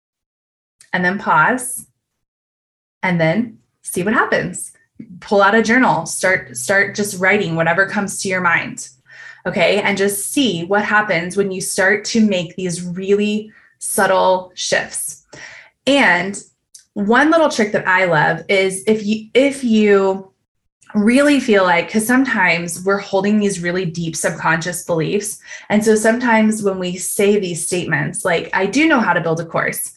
And 0.93 1.05
then 1.05 1.19
pause. 1.19 1.89
And 3.03 3.21
then 3.21 3.59
see 3.83 4.05
what 4.05 4.15
happens. 4.15 4.76
Pull 5.21 5.43
out 5.43 5.55
a 5.55 5.63
journal, 5.63 6.07
start 6.07 6.57
start 6.57 6.95
just 6.95 7.21
writing 7.21 7.57
whatever 7.57 7.87
comes 7.87 8.21
to 8.23 8.29
your 8.29 8.41
mind. 8.41 8.89
Okay? 9.45 9.81
And 9.81 9.97
just 9.97 10.33
see 10.33 10.65
what 10.65 10.85
happens 10.85 11.37
when 11.37 11.53
you 11.53 11.61
start 11.61 12.05
to 12.07 12.21
make 12.21 12.57
these 12.57 12.83
really 12.83 13.53
subtle 13.79 14.53
shifts. 14.55 15.27
And 15.87 16.43
one 16.95 17.31
little 17.31 17.51
trick 17.51 17.73
that 17.73 17.87
I 17.87 18.07
love 18.07 18.43
is 18.49 18.83
if 18.87 19.05
you 19.05 19.29
if 19.35 19.63
you 19.63 20.33
really 20.95 21.41
feel 21.41 21.65
like 21.65 21.87
because 21.87 22.07
sometimes 22.07 22.83
we're 22.85 22.97
holding 22.97 23.39
these 23.39 23.61
really 23.61 23.85
deep 23.85 24.17
subconscious 24.17 24.85
beliefs 24.85 25.39
and 25.69 25.85
so 25.85 25.95
sometimes 25.95 26.63
when 26.63 26.79
we 26.79 26.97
say 26.97 27.39
these 27.39 27.67
statements 27.67 28.25
like 28.25 28.49
i 28.55 28.65
do 28.65 28.89
know 28.89 29.01
how 29.01 29.13
to 29.13 29.21
build 29.21 29.41
a 29.41 29.45
course 29.45 29.93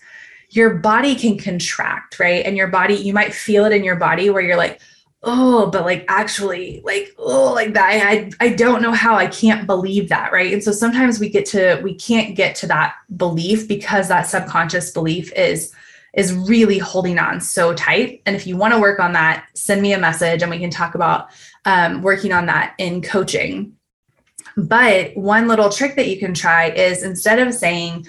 your 0.49 0.75
body 0.75 1.15
can 1.15 1.37
contract 1.37 2.19
right? 2.19 2.45
And 2.45 2.57
your 2.57 2.67
body 2.67 2.95
you 2.95 3.13
might 3.13 3.33
feel 3.33 3.65
it 3.65 3.73
in 3.73 3.83
your 3.83 3.95
body 3.95 4.29
where 4.29 4.41
you're 4.41 4.57
like 4.57 4.81
oh 5.23 5.69
but 5.69 5.83
like 5.83 6.05
actually 6.07 6.81
like 6.85 7.13
oh 7.17 7.51
like 7.53 7.73
that 7.73 8.01
I, 8.05 8.31
I 8.39 8.49
don't 8.53 8.81
know 8.81 8.93
how 8.93 9.15
i 9.15 9.27
can't 9.27 9.67
believe 9.67 10.07
that 10.09 10.31
right? 10.31 10.53
And 10.53 10.63
so 10.63 10.71
sometimes 10.71 11.19
we 11.19 11.29
get 11.29 11.45
to 11.47 11.79
we 11.83 11.93
can't 11.93 12.35
get 12.35 12.55
to 12.57 12.67
that 12.67 12.95
belief 13.17 13.67
because 13.67 14.07
that 14.07 14.27
subconscious 14.27 14.91
belief 14.91 15.31
is 15.33 15.73
is 16.13 16.33
really 16.33 16.79
holding 16.79 17.19
on 17.19 17.39
so 17.39 17.73
tight. 17.73 18.21
And 18.25 18.35
if 18.35 18.47
you 18.47 18.57
want 18.57 18.73
to 18.73 18.79
work 18.79 18.99
on 18.99 19.13
that 19.13 19.45
send 19.53 19.81
me 19.81 19.93
a 19.93 19.99
message 19.99 20.41
and 20.41 20.49
we 20.49 20.59
can 20.59 20.71
talk 20.71 20.95
about 20.95 21.29
um, 21.65 22.01
working 22.01 22.31
on 22.31 22.45
that 22.47 22.73
in 22.77 23.01
coaching. 23.01 23.75
But 24.57 25.15
one 25.15 25.47
little 25.47 25.69
trick 25.69 25.95
that 25.95 26.07
you 26.07 26.17
can 26.17 26.33
try 26.33 26.69
is 26.69 27.03
instead 27.03 27.39
of 27.39 27.53
saying 27.53 28.07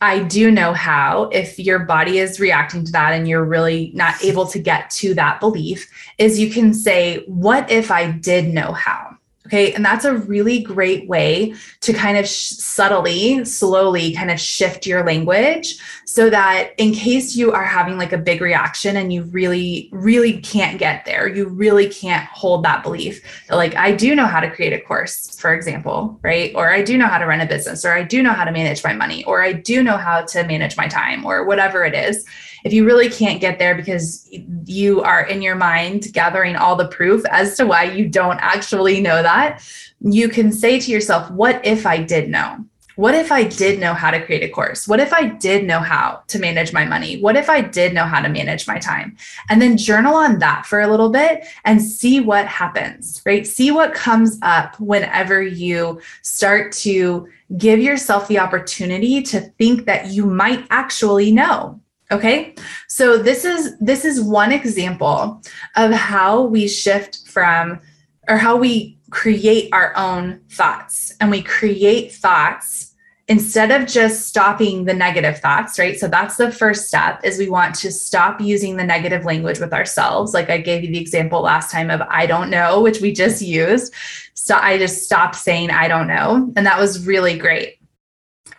I 0.00 0.22
do 0.24 0.50
know 0.50 0.72
how, 0.72 1.24
if 1.32 1.58
your 1.58 1.78
body 1.78 2.18
is 2.18 2.38
reacting 2.38 2.84
to 2.84 2.92
that 2.92 3.12
and 3.12 3.26
you're 3.26 3.44
really 3.44 3.92
not 3.94 4.22
able 4.22 4.46
to 4.46 4.58
get 4.58 4.90
to 4.90 5.14
that 5.14 5.40
belief, 5.40 5.90
is 6.18 6.38
you 6.38 6.50
can 6.50 6.74
say, 6.74 7.24
What 7.26 7.70
if 7.70 7.90
I 7.90 8.10
did 8.10 8.52
know 8.52 8.72
how? 8.72 9.15
Okay. 9.46 9.72
And 9.72 9.84
that's 9.84 10.04
a 10.04 10.14
really 10.14 10.60
great 10.60 11.08
way 11.08 11.54
to 11.80 11.92
kind 11.92 12.18
of 12.18 12.26
sh- 12.26 12.50
subtly, 12.50 13.44
slowly 13.44 14.12
kind 14.12 14.30
of 14.30 14.40
shift 14.40 14.86
your 14.86 15.04
language 15.04 15.78
so 16.04 16.28
that 16.30 16.72
in 16.78 16.92
case 16.92 17.36
you 17.36 17.52
are 17.52 17.64
having 17.64 17.96
like 17.96 18.12
a 18.12 18.18
big 18.18 18.40
reaction 18.40 18.96
and 18.96 19.12
you 19.12 19.22
really, 19.24 19.88
really 19.92 20.40
can't 20.40 20.78
get 20.78 21.04
there, 21.04 21.28
you 21.28 21.46
really 21.46 21.88
can't 21.88 22.26
hold 22.26 22.64
that 22.64 22.82
belief 22.82 23.22
that, 23.48 23.56
like, 23.56 23.76
I 23.76 23.92
do 23.92 24.14
know 24.16 24.26
how 24.26 24.40
to 24.40 24.50
create 24.50 24.72
a 24.72 24.80
course, 24.80 25.38
for 25.38 25.54
example, 25.54 26.18
right? 26.22 26.52
Or 26.56 26.72
I 26.72 26.82
do 26.82 26.98
know 26.98 27.06
how 27.06 27.18
to 27.18 27.26
run 27.26 27.40
a 27.40 27.46
business, 27.46 27.84
or 27.84 27.92
I 27.92 28.02
do 28.02 28.22
know 28.22 28.32
how 28.32 28.44
to 28.44 28.52
manage 28.52 28.82
my 28.82 28.94
money, 28.94 29.24
or 29.24 29.42
I 29.42 29.52
do 29.52 29.82
know 29.82 29.96
how 29.96 30.22
to 30.22 30.44
manage 30.44 30.76
my 30.76 30.88
time, 30.88 31.24
or 31.24 31.44
whatever 31.44 31.84
it 31.84 31.94
is 31.94 32.24
if 32.64 32.72
you 32.72 32.84
really 32.84 33.08
can't 33.08 33.40
get 33.40 33.58
there 33.58 33.74
because 33.74 34.28
you 34.64 35.02
are 35.02 35.22
in 35.26 35.42
your 35.42 35.54
mind 35.54 36.12
gathering 36.12 36.56
all 36.56 36.76
the 36.76 36.88
proof 36.88 37.24
as 37.30 37.56
to 37.56 37.66
why 37.66 37.84
you 37.84 38.08
don't 38.08 38.38
actually 38.40 39.00
know 39.00 39.22
that, 39.22 39.62
you 40.00 40.28
can 40.28 40.52
say 40.52 40.78
to 40.80 40.90
yourself, 40.90 41.30
What 41.30 41.64
if 41.64 41.86
I 41.86 42.02
did 42.02 42.28
know? 42.28 42.64
What 42.96 43.14
if 43.14 43.30
I 43.30 43.44
did 43.44 43.78
know 43.78 43.92
how 43.92 44.10
to 44.10 44.24
create 44.24 44.42
a 44.42 44.48
course? 44.48 44.88
What 44.88 45.00
if 45.00 45.12
I 45.12 45.26
did 45.26 45.64
know 45.64 45.80
how 45.80 46.22
to 46.28 46.38
manage 46.38 46.72
my 46.72 46.86
money? 46.86 47.20
What 47.20 47.36
if 47.36 47.50
I 47.50 47.60
did 47.60 47.92
know 47.92 48.04
how 48.04 48.22
to 48.22 48.28
manage 48.30 48.66
my 48.66 48.78
time? 48.78 49.18
And 49.50 49.60
then 49.60 49.76
journal 49.76 50.14
on 50.14 50.38
that 50.38 50.64
for 50.64 50.80
a 50.80 50.88
little 50.88 51.10
bit 51.10 51.46
and 51.66 51.82
see 51.82 52.20
what 52.20 52.46
happens, 52.46 53.20
right? 53.26 53.46
See 53.46 53.70
what 53.70 53.92
comes 53.92 54.38
up 54.40 54.80
whenever 54.80 55.42
you 55.42 56.00
start 56.22 56.72
to 56.72 57.28
give 57.58 57.80
yourself 57.80 58.28
the 58.28 58.38
opportunity 58.38 59.22
to 59.24 59.40
think 59.40 59.84
that 59.84 60.06
you 60.06 60.24
might 60.24 60.66
actually 60.70 61.30
know. 61.30 61.78
Okay. 62.10 62.54
So 62.88 63.18
this 63.18 63.44
is 63.44 63.76
this 63.78 64.04
is 64.04 64.20
one 64.22 64.52
example 64.52 65.42
of 65.74 65.90
how 65.92 66.42
we 66.42 66.68
shift 66.68 67.26
from 67.26 67.80
or 68.28 68.36
how 68.36 68.56
we 68.56 68.98
create 69.10 69.68
our 69.72 69.96
own 69.96 70.40
thoughts. 70.50 71.14
And 71.20 71.30
we 71.30 71.42
create 71.42 72.12
thoughts 72.12 72.94
instead 73.28 73.72
of 73.72 73.88
just 73.88 74.28
stopping 74.28 74.84
the 74.84 74.94
negative 74.94 75.38
thoughts 75.40 75.80
right? 75.80 75.98
So 75.98 76.06
that's 76.06 76.36
the 76.36 76.52
first 76.52 76.86
step 76.86 77.20
is 77.24 77.38
we 77.38 77.48
want 77.48 77.74
to 77.76 77.90
stop 77.90 78.40
using 78.40 78.76
the 78.76 78.84
negative 78.84 79.24
language 79.24 79.58
with 79.58 79.72
ourselves. 79.72 80.32
Like 80.32 80.48
i 80.48 80.58
gave 80.58 80.84
you 80.84 80.92
the 80.92 81.00
example 81.00 81.40
last 81.40 81.72
time 81.72 81.90
of 81.90 82.02
i 82.02 82.24
don't 82.26 82.50
know 82.50 82.80
which 82.80 83.00
we 83.00 83.12
just 83.12 83.42
used. 83.42 83.92
So 84.34 84.56
i 84.56 84.78
just 84.78 85.02
stopped 85.02 85.34
saying 85.34 85.70
i 85.70 85.88
don't 85.88 86.06
know. 86.06 86.52
And 86.56 86.64
that 86.66 86.78
was 86.78 87.04
really 87.04 87.36
great. 87.36 87.80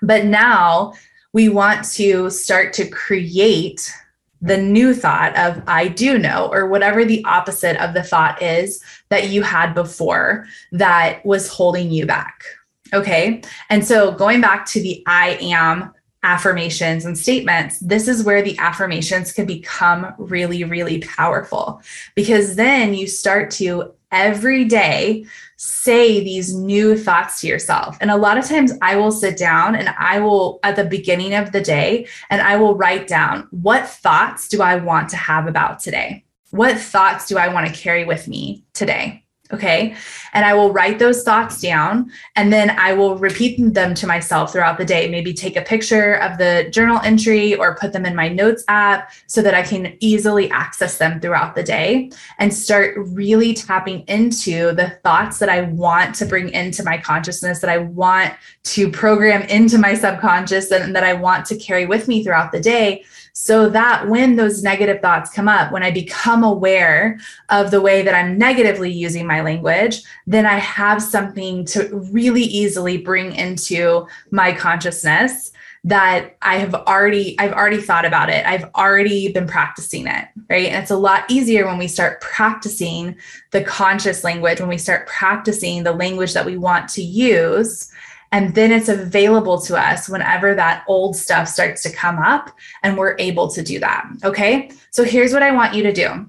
But 0.01 0.25
now 0.25 0.93
we 1.37 1.49
want 1.49 1.85
to 1.85 2.31
start 2.31 2.73
to 2.73 2.89
create 2.89 3.93
the 4.41 4.57
hmm. 4.57 4.71
new 4.71 4.93
thought 4.95 5.37
of 5.37 5.61
I 5.67 5.87
do 5.87 6.17
know, 6.17 6.49
or 6.51 6.65
whatever 6.67 7.05
the 7.05 7.23
opposite 7.25 7.77
of 7.77 7.93
the 7.93 8.01
thought 8.01 8.41
is 8.41 8.83
that 9.09 9.29
you 9.29 9.43
had 9.43 9.75
before 9.75 10.47
that 10.71 11.23
was 11.23 11.47
holding 11.47 11.91
you 11.91 12.07
back. 12.07 12.43
Okay. 12.91 13.43
And 13.69 13.85
so 13.85 14.11
going 14.13 14.41
back 14.41 14.65
to 14.67 14.81
the 14.81 15.03
I 15.05 15.37
am 15.39 15.93
affirmations 16.23 17.05
and 17.05 17.15
statements, 17.15 17.77
this 17.81 18.07
is 18.07 18.23
where 18.23 18.41
the 18.41 18.57
affirmations 18.57 19.31
can 19.31 19.45
become 19.45 20.15
really, 20.17 20.63
really 20.63 21.01
powerful 21.01 21.83
because 22.15 22.55
then 22.55 22.95
you 22.95 23.05
start 23.05 23.51
to 23.51 23.93
every 24.11 24.65
day 24.65 25.25
say 25.57 26.23
these 26.23 26.53
new 26.53 26.97
thoughts 26.97 27.41
to 27.41 27.47
yourself. 27.47 27.97
And 27.99 28.11
a 28.11 28.17
lot 28.17 28.37
of 28.37 28.45
times 28.45 28.73
I 28.81 28.95
will 28.95 29.11
sit 29.11 29.37
down 29.37 29.75
and 29.75 29.89
I 29.97 30.19
will, 30.19 30.59
at 30.63 30.75
the 30.75 30.83
beginning 30.83 31.33
of 31.33 31.51
the 31.51 31.61
day, 31.61 32.07
and 32.29 32.41
I 32.41 32.57
will 32.57 32.75
write 32.75 33.07
down 33.07 33.47
what 33.51 33.87
thoughts 33.87 34.47
do 34.47 34.61
I 34.61 34.75
want 34.75 35.09
to 35.09 35.17
have 35.17 35.47
about 35.47 35.79
today? 35.79 36.23
What 36.51 36.77
thoughts 36.77 37.27
do 37.27 37.37
I 37.37 37.49
want 37.49 37.67
to 37.67 37.73
carry 37.73 38.05
with 38.05 38.27
me 38.27 38.63
today? 38.73 39.23
Okay. 39.53 39.95
And 40.33 40.45
I 40.45 40.53
will 40.53 40.73
write 40.73 40.99
those 40.99 41.23
thoughts 41.23 41.61
down 41.61 42.11
and 42.35 42.51
then 42.51 42.69
I 42.71 42.93
will 42.93 43.17
repeat 43.17 43.57
them 43.73 43.93
to 43.95 44.05
myself 44.05 44.51
throughout 44.51 44.77
the 44.77 44.83
day. 44.83 45.09
Maybe 45.09 45.33
take 45.33 45.55
a 45.55 45.61
picture 45.61 46.15
of 46.15 46.37
the 46.37 46.67
journal 46.69 46.99
entry 47.03 47.55
or 47.55 47.75
put 47.75 47.93
them 47.93 48.05
in 48.05 48.13
my 48.13 48.27
notes 48.27 48.65
app 48.67 49.11
so 49.27 49.41
that 49.41 49.53
I 49.53 49.63
can 49.63 49.95
easily 50.01 50.51
access 50.51 50.97
them 50.97 51.21
throughout 51.21 51.55
the 51.55 51.63
day 51.63 52.11
and 52.39 52.53
start 52.53 52.95
really 52.97 53.53
tapping 53.53 54.01
into 54.01 54.73
the 54.73 54.89
thoughts 55.03 55.39
that 55.39 55.49
I 55.49 55.61
want 55.61 56.13
to 56.15 56.25
bring 56.25 56.49
into 56.49 56.83
my 56.83 56.97
consciousness, 56.97 57.59
that 57.59 57.69
I 57.69 57.77
want 57.77 58.33
to 58.63 58.91
program 58.91 59.43
into 59.43 59.77
my 59.77 59.93
subconscious, 59.93 60.71
and 60.71 60.95
that 60.95 61.03
I 61.03 61.13
want 61.13 61.45
to 61.47 61.57
carry 61.57 61.85
with 61.85 62.07
me 62.07 62.23
throughout 62.23 62.51
the 62.51 62.59
day 62.59 63.05
so 63.39 63.69
that 63.69 64.09
when 64.09 64.35
those 64.35 64.63
negative 64.63 64.99
thoughts 64.99 65.29
come 65.29 65.47
up, 65.47 65.71
when 65.71 65.83
I 65.83 65.91
become 65.91 66.43
aware 66.43 67.19
of 67.49 67.69
the 67.69 67.79
way 67.79 68.01
that 68.01 68.15
I'm 68.15 68.35
negatively 68.35 68.91
using 68.91 69.27
my 69.27 69.41
language, 69.41 70.01
then 70.25 70.47
I 70.47 70.55
have 70.55 71.03
something 71.03 71.63
to 71.65 71.87
really 72.11 72.41
easily 72.41 72.97
bring 72.97 73.35
into 73.35 74.07
my 74.31 74.53
consciousness 74.53 75.51
that 75.83 76.35
I 76.41 76.55
have 76.57 76.73
already 76.73 77.37
I've 77.37 77.53
already 77.53 77.79
thought 77.79 78.05
about 78.05 78.31
it. 78.31 78.43
I've 78.43 78.71
already 78.73 79.31
been 79.31 79.45
practicing 79.45 80.07
it, 80.07 80.27
right? 80.49 80.69
And 80.69 80.81
it's 80.81 80.91
a 80.91 80.97
lot 80.97 81.29
easier 81.29 81.67
when 81.67 81.77
we 81.77 81.87
start 81.87 82.19
practicing 82.21 83.17
the 83.51 83.63
conscious 83.63 84.23
language, 84.23 84.59
when 84.59 84.67
we 84.67 84.79
start 84.79 85.05
practicing 85.05 85.83
the 85.83 85.93
language 85.93 86.33
that 86.33 86.45
we 86.45 86.57
want 86.57 86.89
to 86.89 87.03
use 87.03 87.91
and 88.31 88.53
then 88.55 88.71
it's 88.71 88.89
available 88.89 89.59
to 89.61 89.77
us 89.77 90.09
whenever 90.09 90.53
that 90.55 90.83
old 90.87 91.15
stuff 91.15 91.47
starts 91.47 91.83
to 91.83 91.91
come 91.91 92.19
up, 92.19 92.55
and 92.83 92.97
we're 92.97 93.15
able 93.19 93.49
to 93.49 93.61
do 93.61 93.79
that. 93.79 94.07
Okay. 94.23 94.71
So 94.91 95.03
here's 95.03 95.33
what 95.33 95.43
I 95.43 95.51
want 95.51 95.73
you 95.73 95.83
to 95.83 95.93
do 95.93 96.27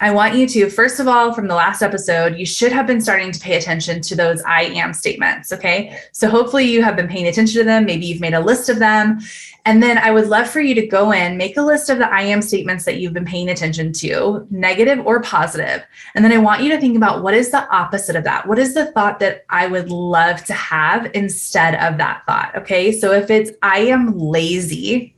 I 0.00 0.10
want 0.10 0.34
you 0.34 0.48
to, 0.48 0.70
first 0.70 0.98
of 1.00 1.06
all, 1.06 1.32
from 1.32 1.48
the 1.48 1.54
last 1.54 1.82
episode, 1.82 2.36
you 2.36 2.46
should 2.46 2.72
have 2.72 2.86
been 2.86 3.00
starting 3.00 3.30
to 3.30 3.38
pay 3.38 3.56
attention 3.56 4.00
to 4.02 4.16
those 4.16 4.42
I 4.42 4.62
am 4.62 4.92
statements. 4.94 5.52
Okay. 5.52 5.96
So 6.12 6.28
hopefully 6.28 6.64
you 6.64 6.82
have 6.82 6.96
been 6.96 7.08
paying 7.08 7.26
attention 7.26 7.60
to 7.60 7.64
them. 7.64 7.84
Maybe 7.84 8.06
you've 8.06 8.20
made 8.20 8.34
a 8.34 8.40
list 8.40 8.68
of 8.68 8.78
them. 8.78 9.20
And 9.64 9.80
then 9.80 9.98
I 9.98 10.10
would 10.10 10.26
love 10.26 10.48
for 10.48 10.60
you 10.60 10.74
to 10.74 10.86
go 10.86 11.12
in, 11.12 11.36
make 11.36 11.56
a 11.56 11.62
list 11.62 11.88
of 11.88 11.98
the 11.98 12.12
I 12.12 12.22
am 12.22 12.42
statements 12.42 12.84
that 12.84 12.96
you've 12.96 13.12
been 13.12 13.24
paying 13.24 13.48
attention 13.48 13.92
to, 13.92 14.44
negative 14.50 15.06
or 15.06 15.20
positive. 15.20 15.84
And 16.16 16.24
then 16.24 16.32
I 16.32 16.38
want 16.38 16.62
you 16.62 16.70
to 16.70 16.80
think 16.80 16.96
about 16.96 17.22
what 17.22 17.34
is 17.34 17.50
the 17.50 17.68
opposite 17.70 18.16
of 18.16 18.24
that? 18.24 18.48
What 18.48 18.58
is 18.58 18.74
the 18.74 18.86
thought 18.86 19.20
that 19.20 19.44
I 19.50 19.68
would 19.68 19.90
love 19.90 20.42
to 20.46 20.54
have 20.54 21.10
instead 21.14 21.76
of 21.76 21.98
that 21.98 22.22
thought? 22.26 22.56
Okay. 22.56 22.90
So 22.90 23.12
if 23.12 23.30
it's 23.30 23.52
I 23.62 23.80
am 23.80 24.18
lazy, 24.18 25.14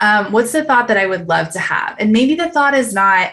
um, 0.00 0.32
what's 0.32 0.52
the 0.52 0.64
thought 0.64 0.88
that 0.88 0.96
I 0.96 1.04
would 1.04 1.28
love 1.28 1.50
to 1.50 1.58
have? 1.58 1.96
And 1.98 2.10
maybe 2.10 2.36
the 2.36 2.48
thought 2.48 2.72
is 2.74 2.94
not, 2.94 3.32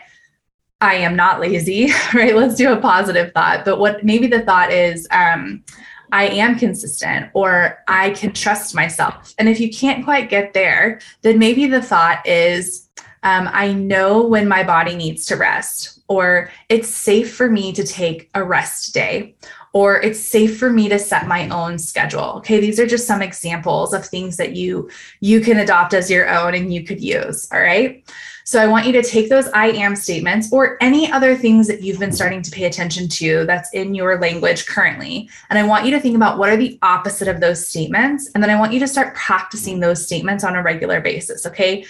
I 0.81 0.95
am 0.95 1.15
not 1.15 1.39
lazy, 1.39 1.91
right? 2.13 2.35
Let's 2.35 2.55
do 2.55 2.73
a 2.73 2.77
positive 2.77 3.31
thought. 3.33 3.63
But 3.63 3.79
what 3.79 4.03
maybe 4.03 4.27
the 4.27 4.41
thought 4.41 4.71
is, 4.71 5.07
um, 5.11 5.63
I 6.11 6.27
am 6.27 6.59
consistent 6.59 7.29
or 7.33 7.79
I 7.87 8.09
can 8.09 8.33
trust 8.33 8.75
myself. 8.75 9.33
And 9.37 9.47
if 9.47 9.59
you 9.59 9.69
can't 9.71 10.03
quite 10.03 10.29
get 10.29 10.53
there, 10.53 10.99
then 11.21 11.39
maybe 11.39 11.67
the 11.67 11.81
thought 11.81 12.25
is, 12.27 12.89
um, 13.23 13.49
I 13.53 13.71
know 13.71 14.25
when 14.25 14.47
my 14.47 14.63
body 14.63 14.95
needs 14.95 15.25
to 15.27 15.35
rest, 15.35 15.99
or 16.07 16.49
it's 16.69 16.89
safe 16.89 17.33
for 17.33 17.49
me 17.49 17.71
to 17.73 17.85
take 17.85 18.29
a 18.33 18.43
rest 18.43 18.93
day, 18.93 19.35
or 19.73 20.01
it's 20.01 20.19
safe 20.19 20.57
for 20.57 20.69
me 20.69 20.89
to 20.89 20.99
set 20.99 21.27
my 21.27 21.47
own 21.49 21.79
schedule. 21.79 22.33
Okay, 22.37 22.59
these 22.59 22.79
are 22.79 22.87
just 22.87 23.07
some 23.07 23.21
examples 23.21 23.93
of 23.93 24.05
things 24.05 24.37
that 24.37 24.55
you 24.55 24.89
you 25.19 25.41
can 25.41 25.59
adopt 25.59 25.93
as 25.93 26.09
your 26.09 26.29
own 26.29 26.53
and 26.53 26.73
you 26.73 26.83
could 26.83 27.01
use, 27.01 27.47
all 27.51 27.61
right? 27.61 28.03
So 28.43 28.61
I 28.61 28.67
want 28.67 28.85
you 28.85 28.91
to 28.93 29.03
take 29.03 29.29
those 29.29 29.47
I 29.49 29.67
am 29.67 29.95
statements 29.95 30.51
or 30.51 30.77
any 30.81 31.09
other 31.11 31.35
things 31.35 31.67
that 31.67 31.81
you've 31.83 31.99
been 31.99 32.11
starting 32.11 32.41
to 32.41 32.51
pay 32.51 32.65
attention 32.65 33.07
to 33.07 33.45
that's 33.45 33.71
in 33.73 33.93
your 33.93 34.19
language 34.19 34.65
currently. 34.65 35.29
And 35.49 35.57
I 35.57 35.63
want 35.63 35.85
you 35.85 35.91
to 35.91 35.99
think 35.99 36.15
about 36.15 36.37
what 36.37 36.49
are 36.49 36.57
the 36.57 36.77
opposite 36.81 37.27
of 37.27 37.39
those 37.39 37.65
statements. 37.65 38.29
And 38.33 38.43
then 38.43 38.49
I 38.49 38.59
want 38.59 38.73
you 38.73 38.79
to 38.81 38.87
start 38.87 39.15
practicing 39.15 39.79
those 39.79 40.03
statements 40.03 40.43
on 40.43 40.55
a 40.55 40.63
regular 40.63 40.99
basis. 40.99 41.45
Okay 41.45 41.85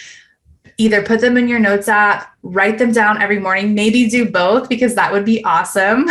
either 0.77 1.03
put 1.03 1.21
them 1.21 1.37
in 1.37 1.47
your 1.47 1.59
notes 1.59 1.87
app, 1.87 2.35
write 2.43 2.77
them 2.77 2.91
down 2.91 3.21
every 3.21 3.39
morning, 3.39 3.75
maybe 3.75 4.09
do 4.09 4.29
both 4.29 4.67
because 4.67 4.95
that 4.95 5.11
would 5.11 5.25
be 5.25 5.43
awesome. 5.43 6.07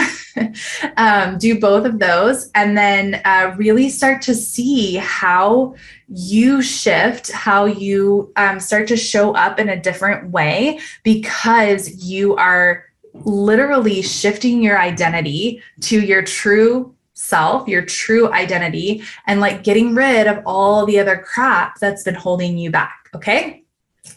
um, 0.96 1.38
do 1.38 1.58
both 1.58 1.84
of 1.84 1.98
those 1.98 2.50
and 2.54 2.76
then 2.76 3.20
uh, 3.24 3.54
really 3.56 3.88
start 3.88 4.22
to 4.22 4.34
see 4.34 4.96
how 4.96 5.74
you 6.08 6.62
shift, 6.62 7.32
how 7.32 7.64
you 7.64 8.32
um, 8.36 8.60
start 8.60 8.86
to 8.88 8.96
show 8.96 9.34
up 9.34 9.58
in 9.58 9.68
a 9.68 9.80
different 9.80 10.30
way 10.30 10.78
because 11.02 12.04
you 12.04 12.36
are 12.36 12.84
literally 13.12 14.02
shifting 14.02 14.62
your 14.62 14.78
identity 14.78 15.62
to 15.80 16.00
your 16.00 16.22
true 16.22 16.94
self, 17.14 17.68
your 17.68 17.82
true 17.82 18.32
identity, 18.32 19.02
and 19.26 19.40
like 19.40 19.62
getting 19.62 19.94
rid 19.94 20.26
of 20.26 20.42
all 20.46 20.86
the 20.86 20.98
other 20.98 21.18
crap 21.18 21.78
that's 21.78 22.02
been 22.02 22.14
holding 22.14 22.56
you 22.56 22.70
back. 22.70 23.08
Okay. 23.14 23.59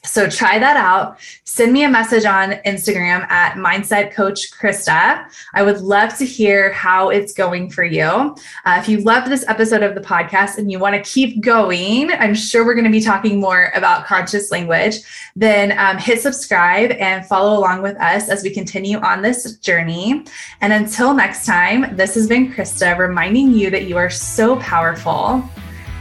So 0.04 0.30
try 0.30 0.60
that 0.60 0.78
out. 0.78 1.20
Send 1.44 1.74
me 1.74 1.84
a 1.84 1.90
message 1.90 2.26
on 2.26 2.52
Instagram 2.66 3.30
at 3.30 3.56
Mindset 3.56 4.14
Coach 4.14 4.52
Krista. 4.52 5.26
I 5.54 5.64
would 5.64 5.82
love 5.82 6.18
to 6.18 6.26
hear 6.26 6.72
how 6.72 7.10
it's 7.10 7.34
going 7.34 7.70
for 7.70 7.84
you. 7.84 8.04
Uh, 8.04 8.80
if 8.80 8.88
you 8.88 9.02
loved 9.02 9.30
this 9.30 9.46
episode 9.48 9.84
of 9.84 9.96
the 9.96 10.02
podcast 10.02 10.58
and 10.58 10.72
you 10.72 10.80
want 10.80 10.96
to 10.96 11.12
keep 11.12 11.42
going, 11.42 12.12
I'm 12.12 12.34
sure 12.34 12.66
we're 12.66 12.76
going 12.76 12.86
to 12.86 12.92
be 12.92 13.02
talking 13.02 13.40
more 13.40 13.72
about 13.76 14.06
conscious 14.06 14.52
language. 14.52 14.98
Then 15.36 15.78
um, 15.78 15.98
hit 15.98 16.22
subscribe 16.22 16.92
and 16.92 17.26
follow 17.26 17.58
along 17.58 17.82
with 17.82 17.98
us 17.98 18.30
as 18.30 18.44
we 18.44 18.50
continue 18.52 19.00
on 19.00 19.22
this 19.22 19.58
journey. 19.58 20.26
And 20.62 20.74
until 20.74 21.14
next 21.14 21.46
time, 21.46 21.96
this 21.96 22.16
has 22.16 22.28
been 22.28 22.52
Krista 22.54 22.98
reminding 22.98 23.54
you 23.54 23.70
that 23.70 23.88
you 23.88 23.98
are 23.98 24.10
so 24.10 24.58
powerful 24.58 25.44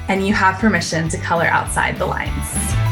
and 0.09 0.27
you 0.27 0.35
have 0.35 0.59
permission 0.59 1.09
to 1.09 1.19
color 1.19 1.47
outside 1.47 1.99
the 1.99 2.07
lines. 2.07 2.92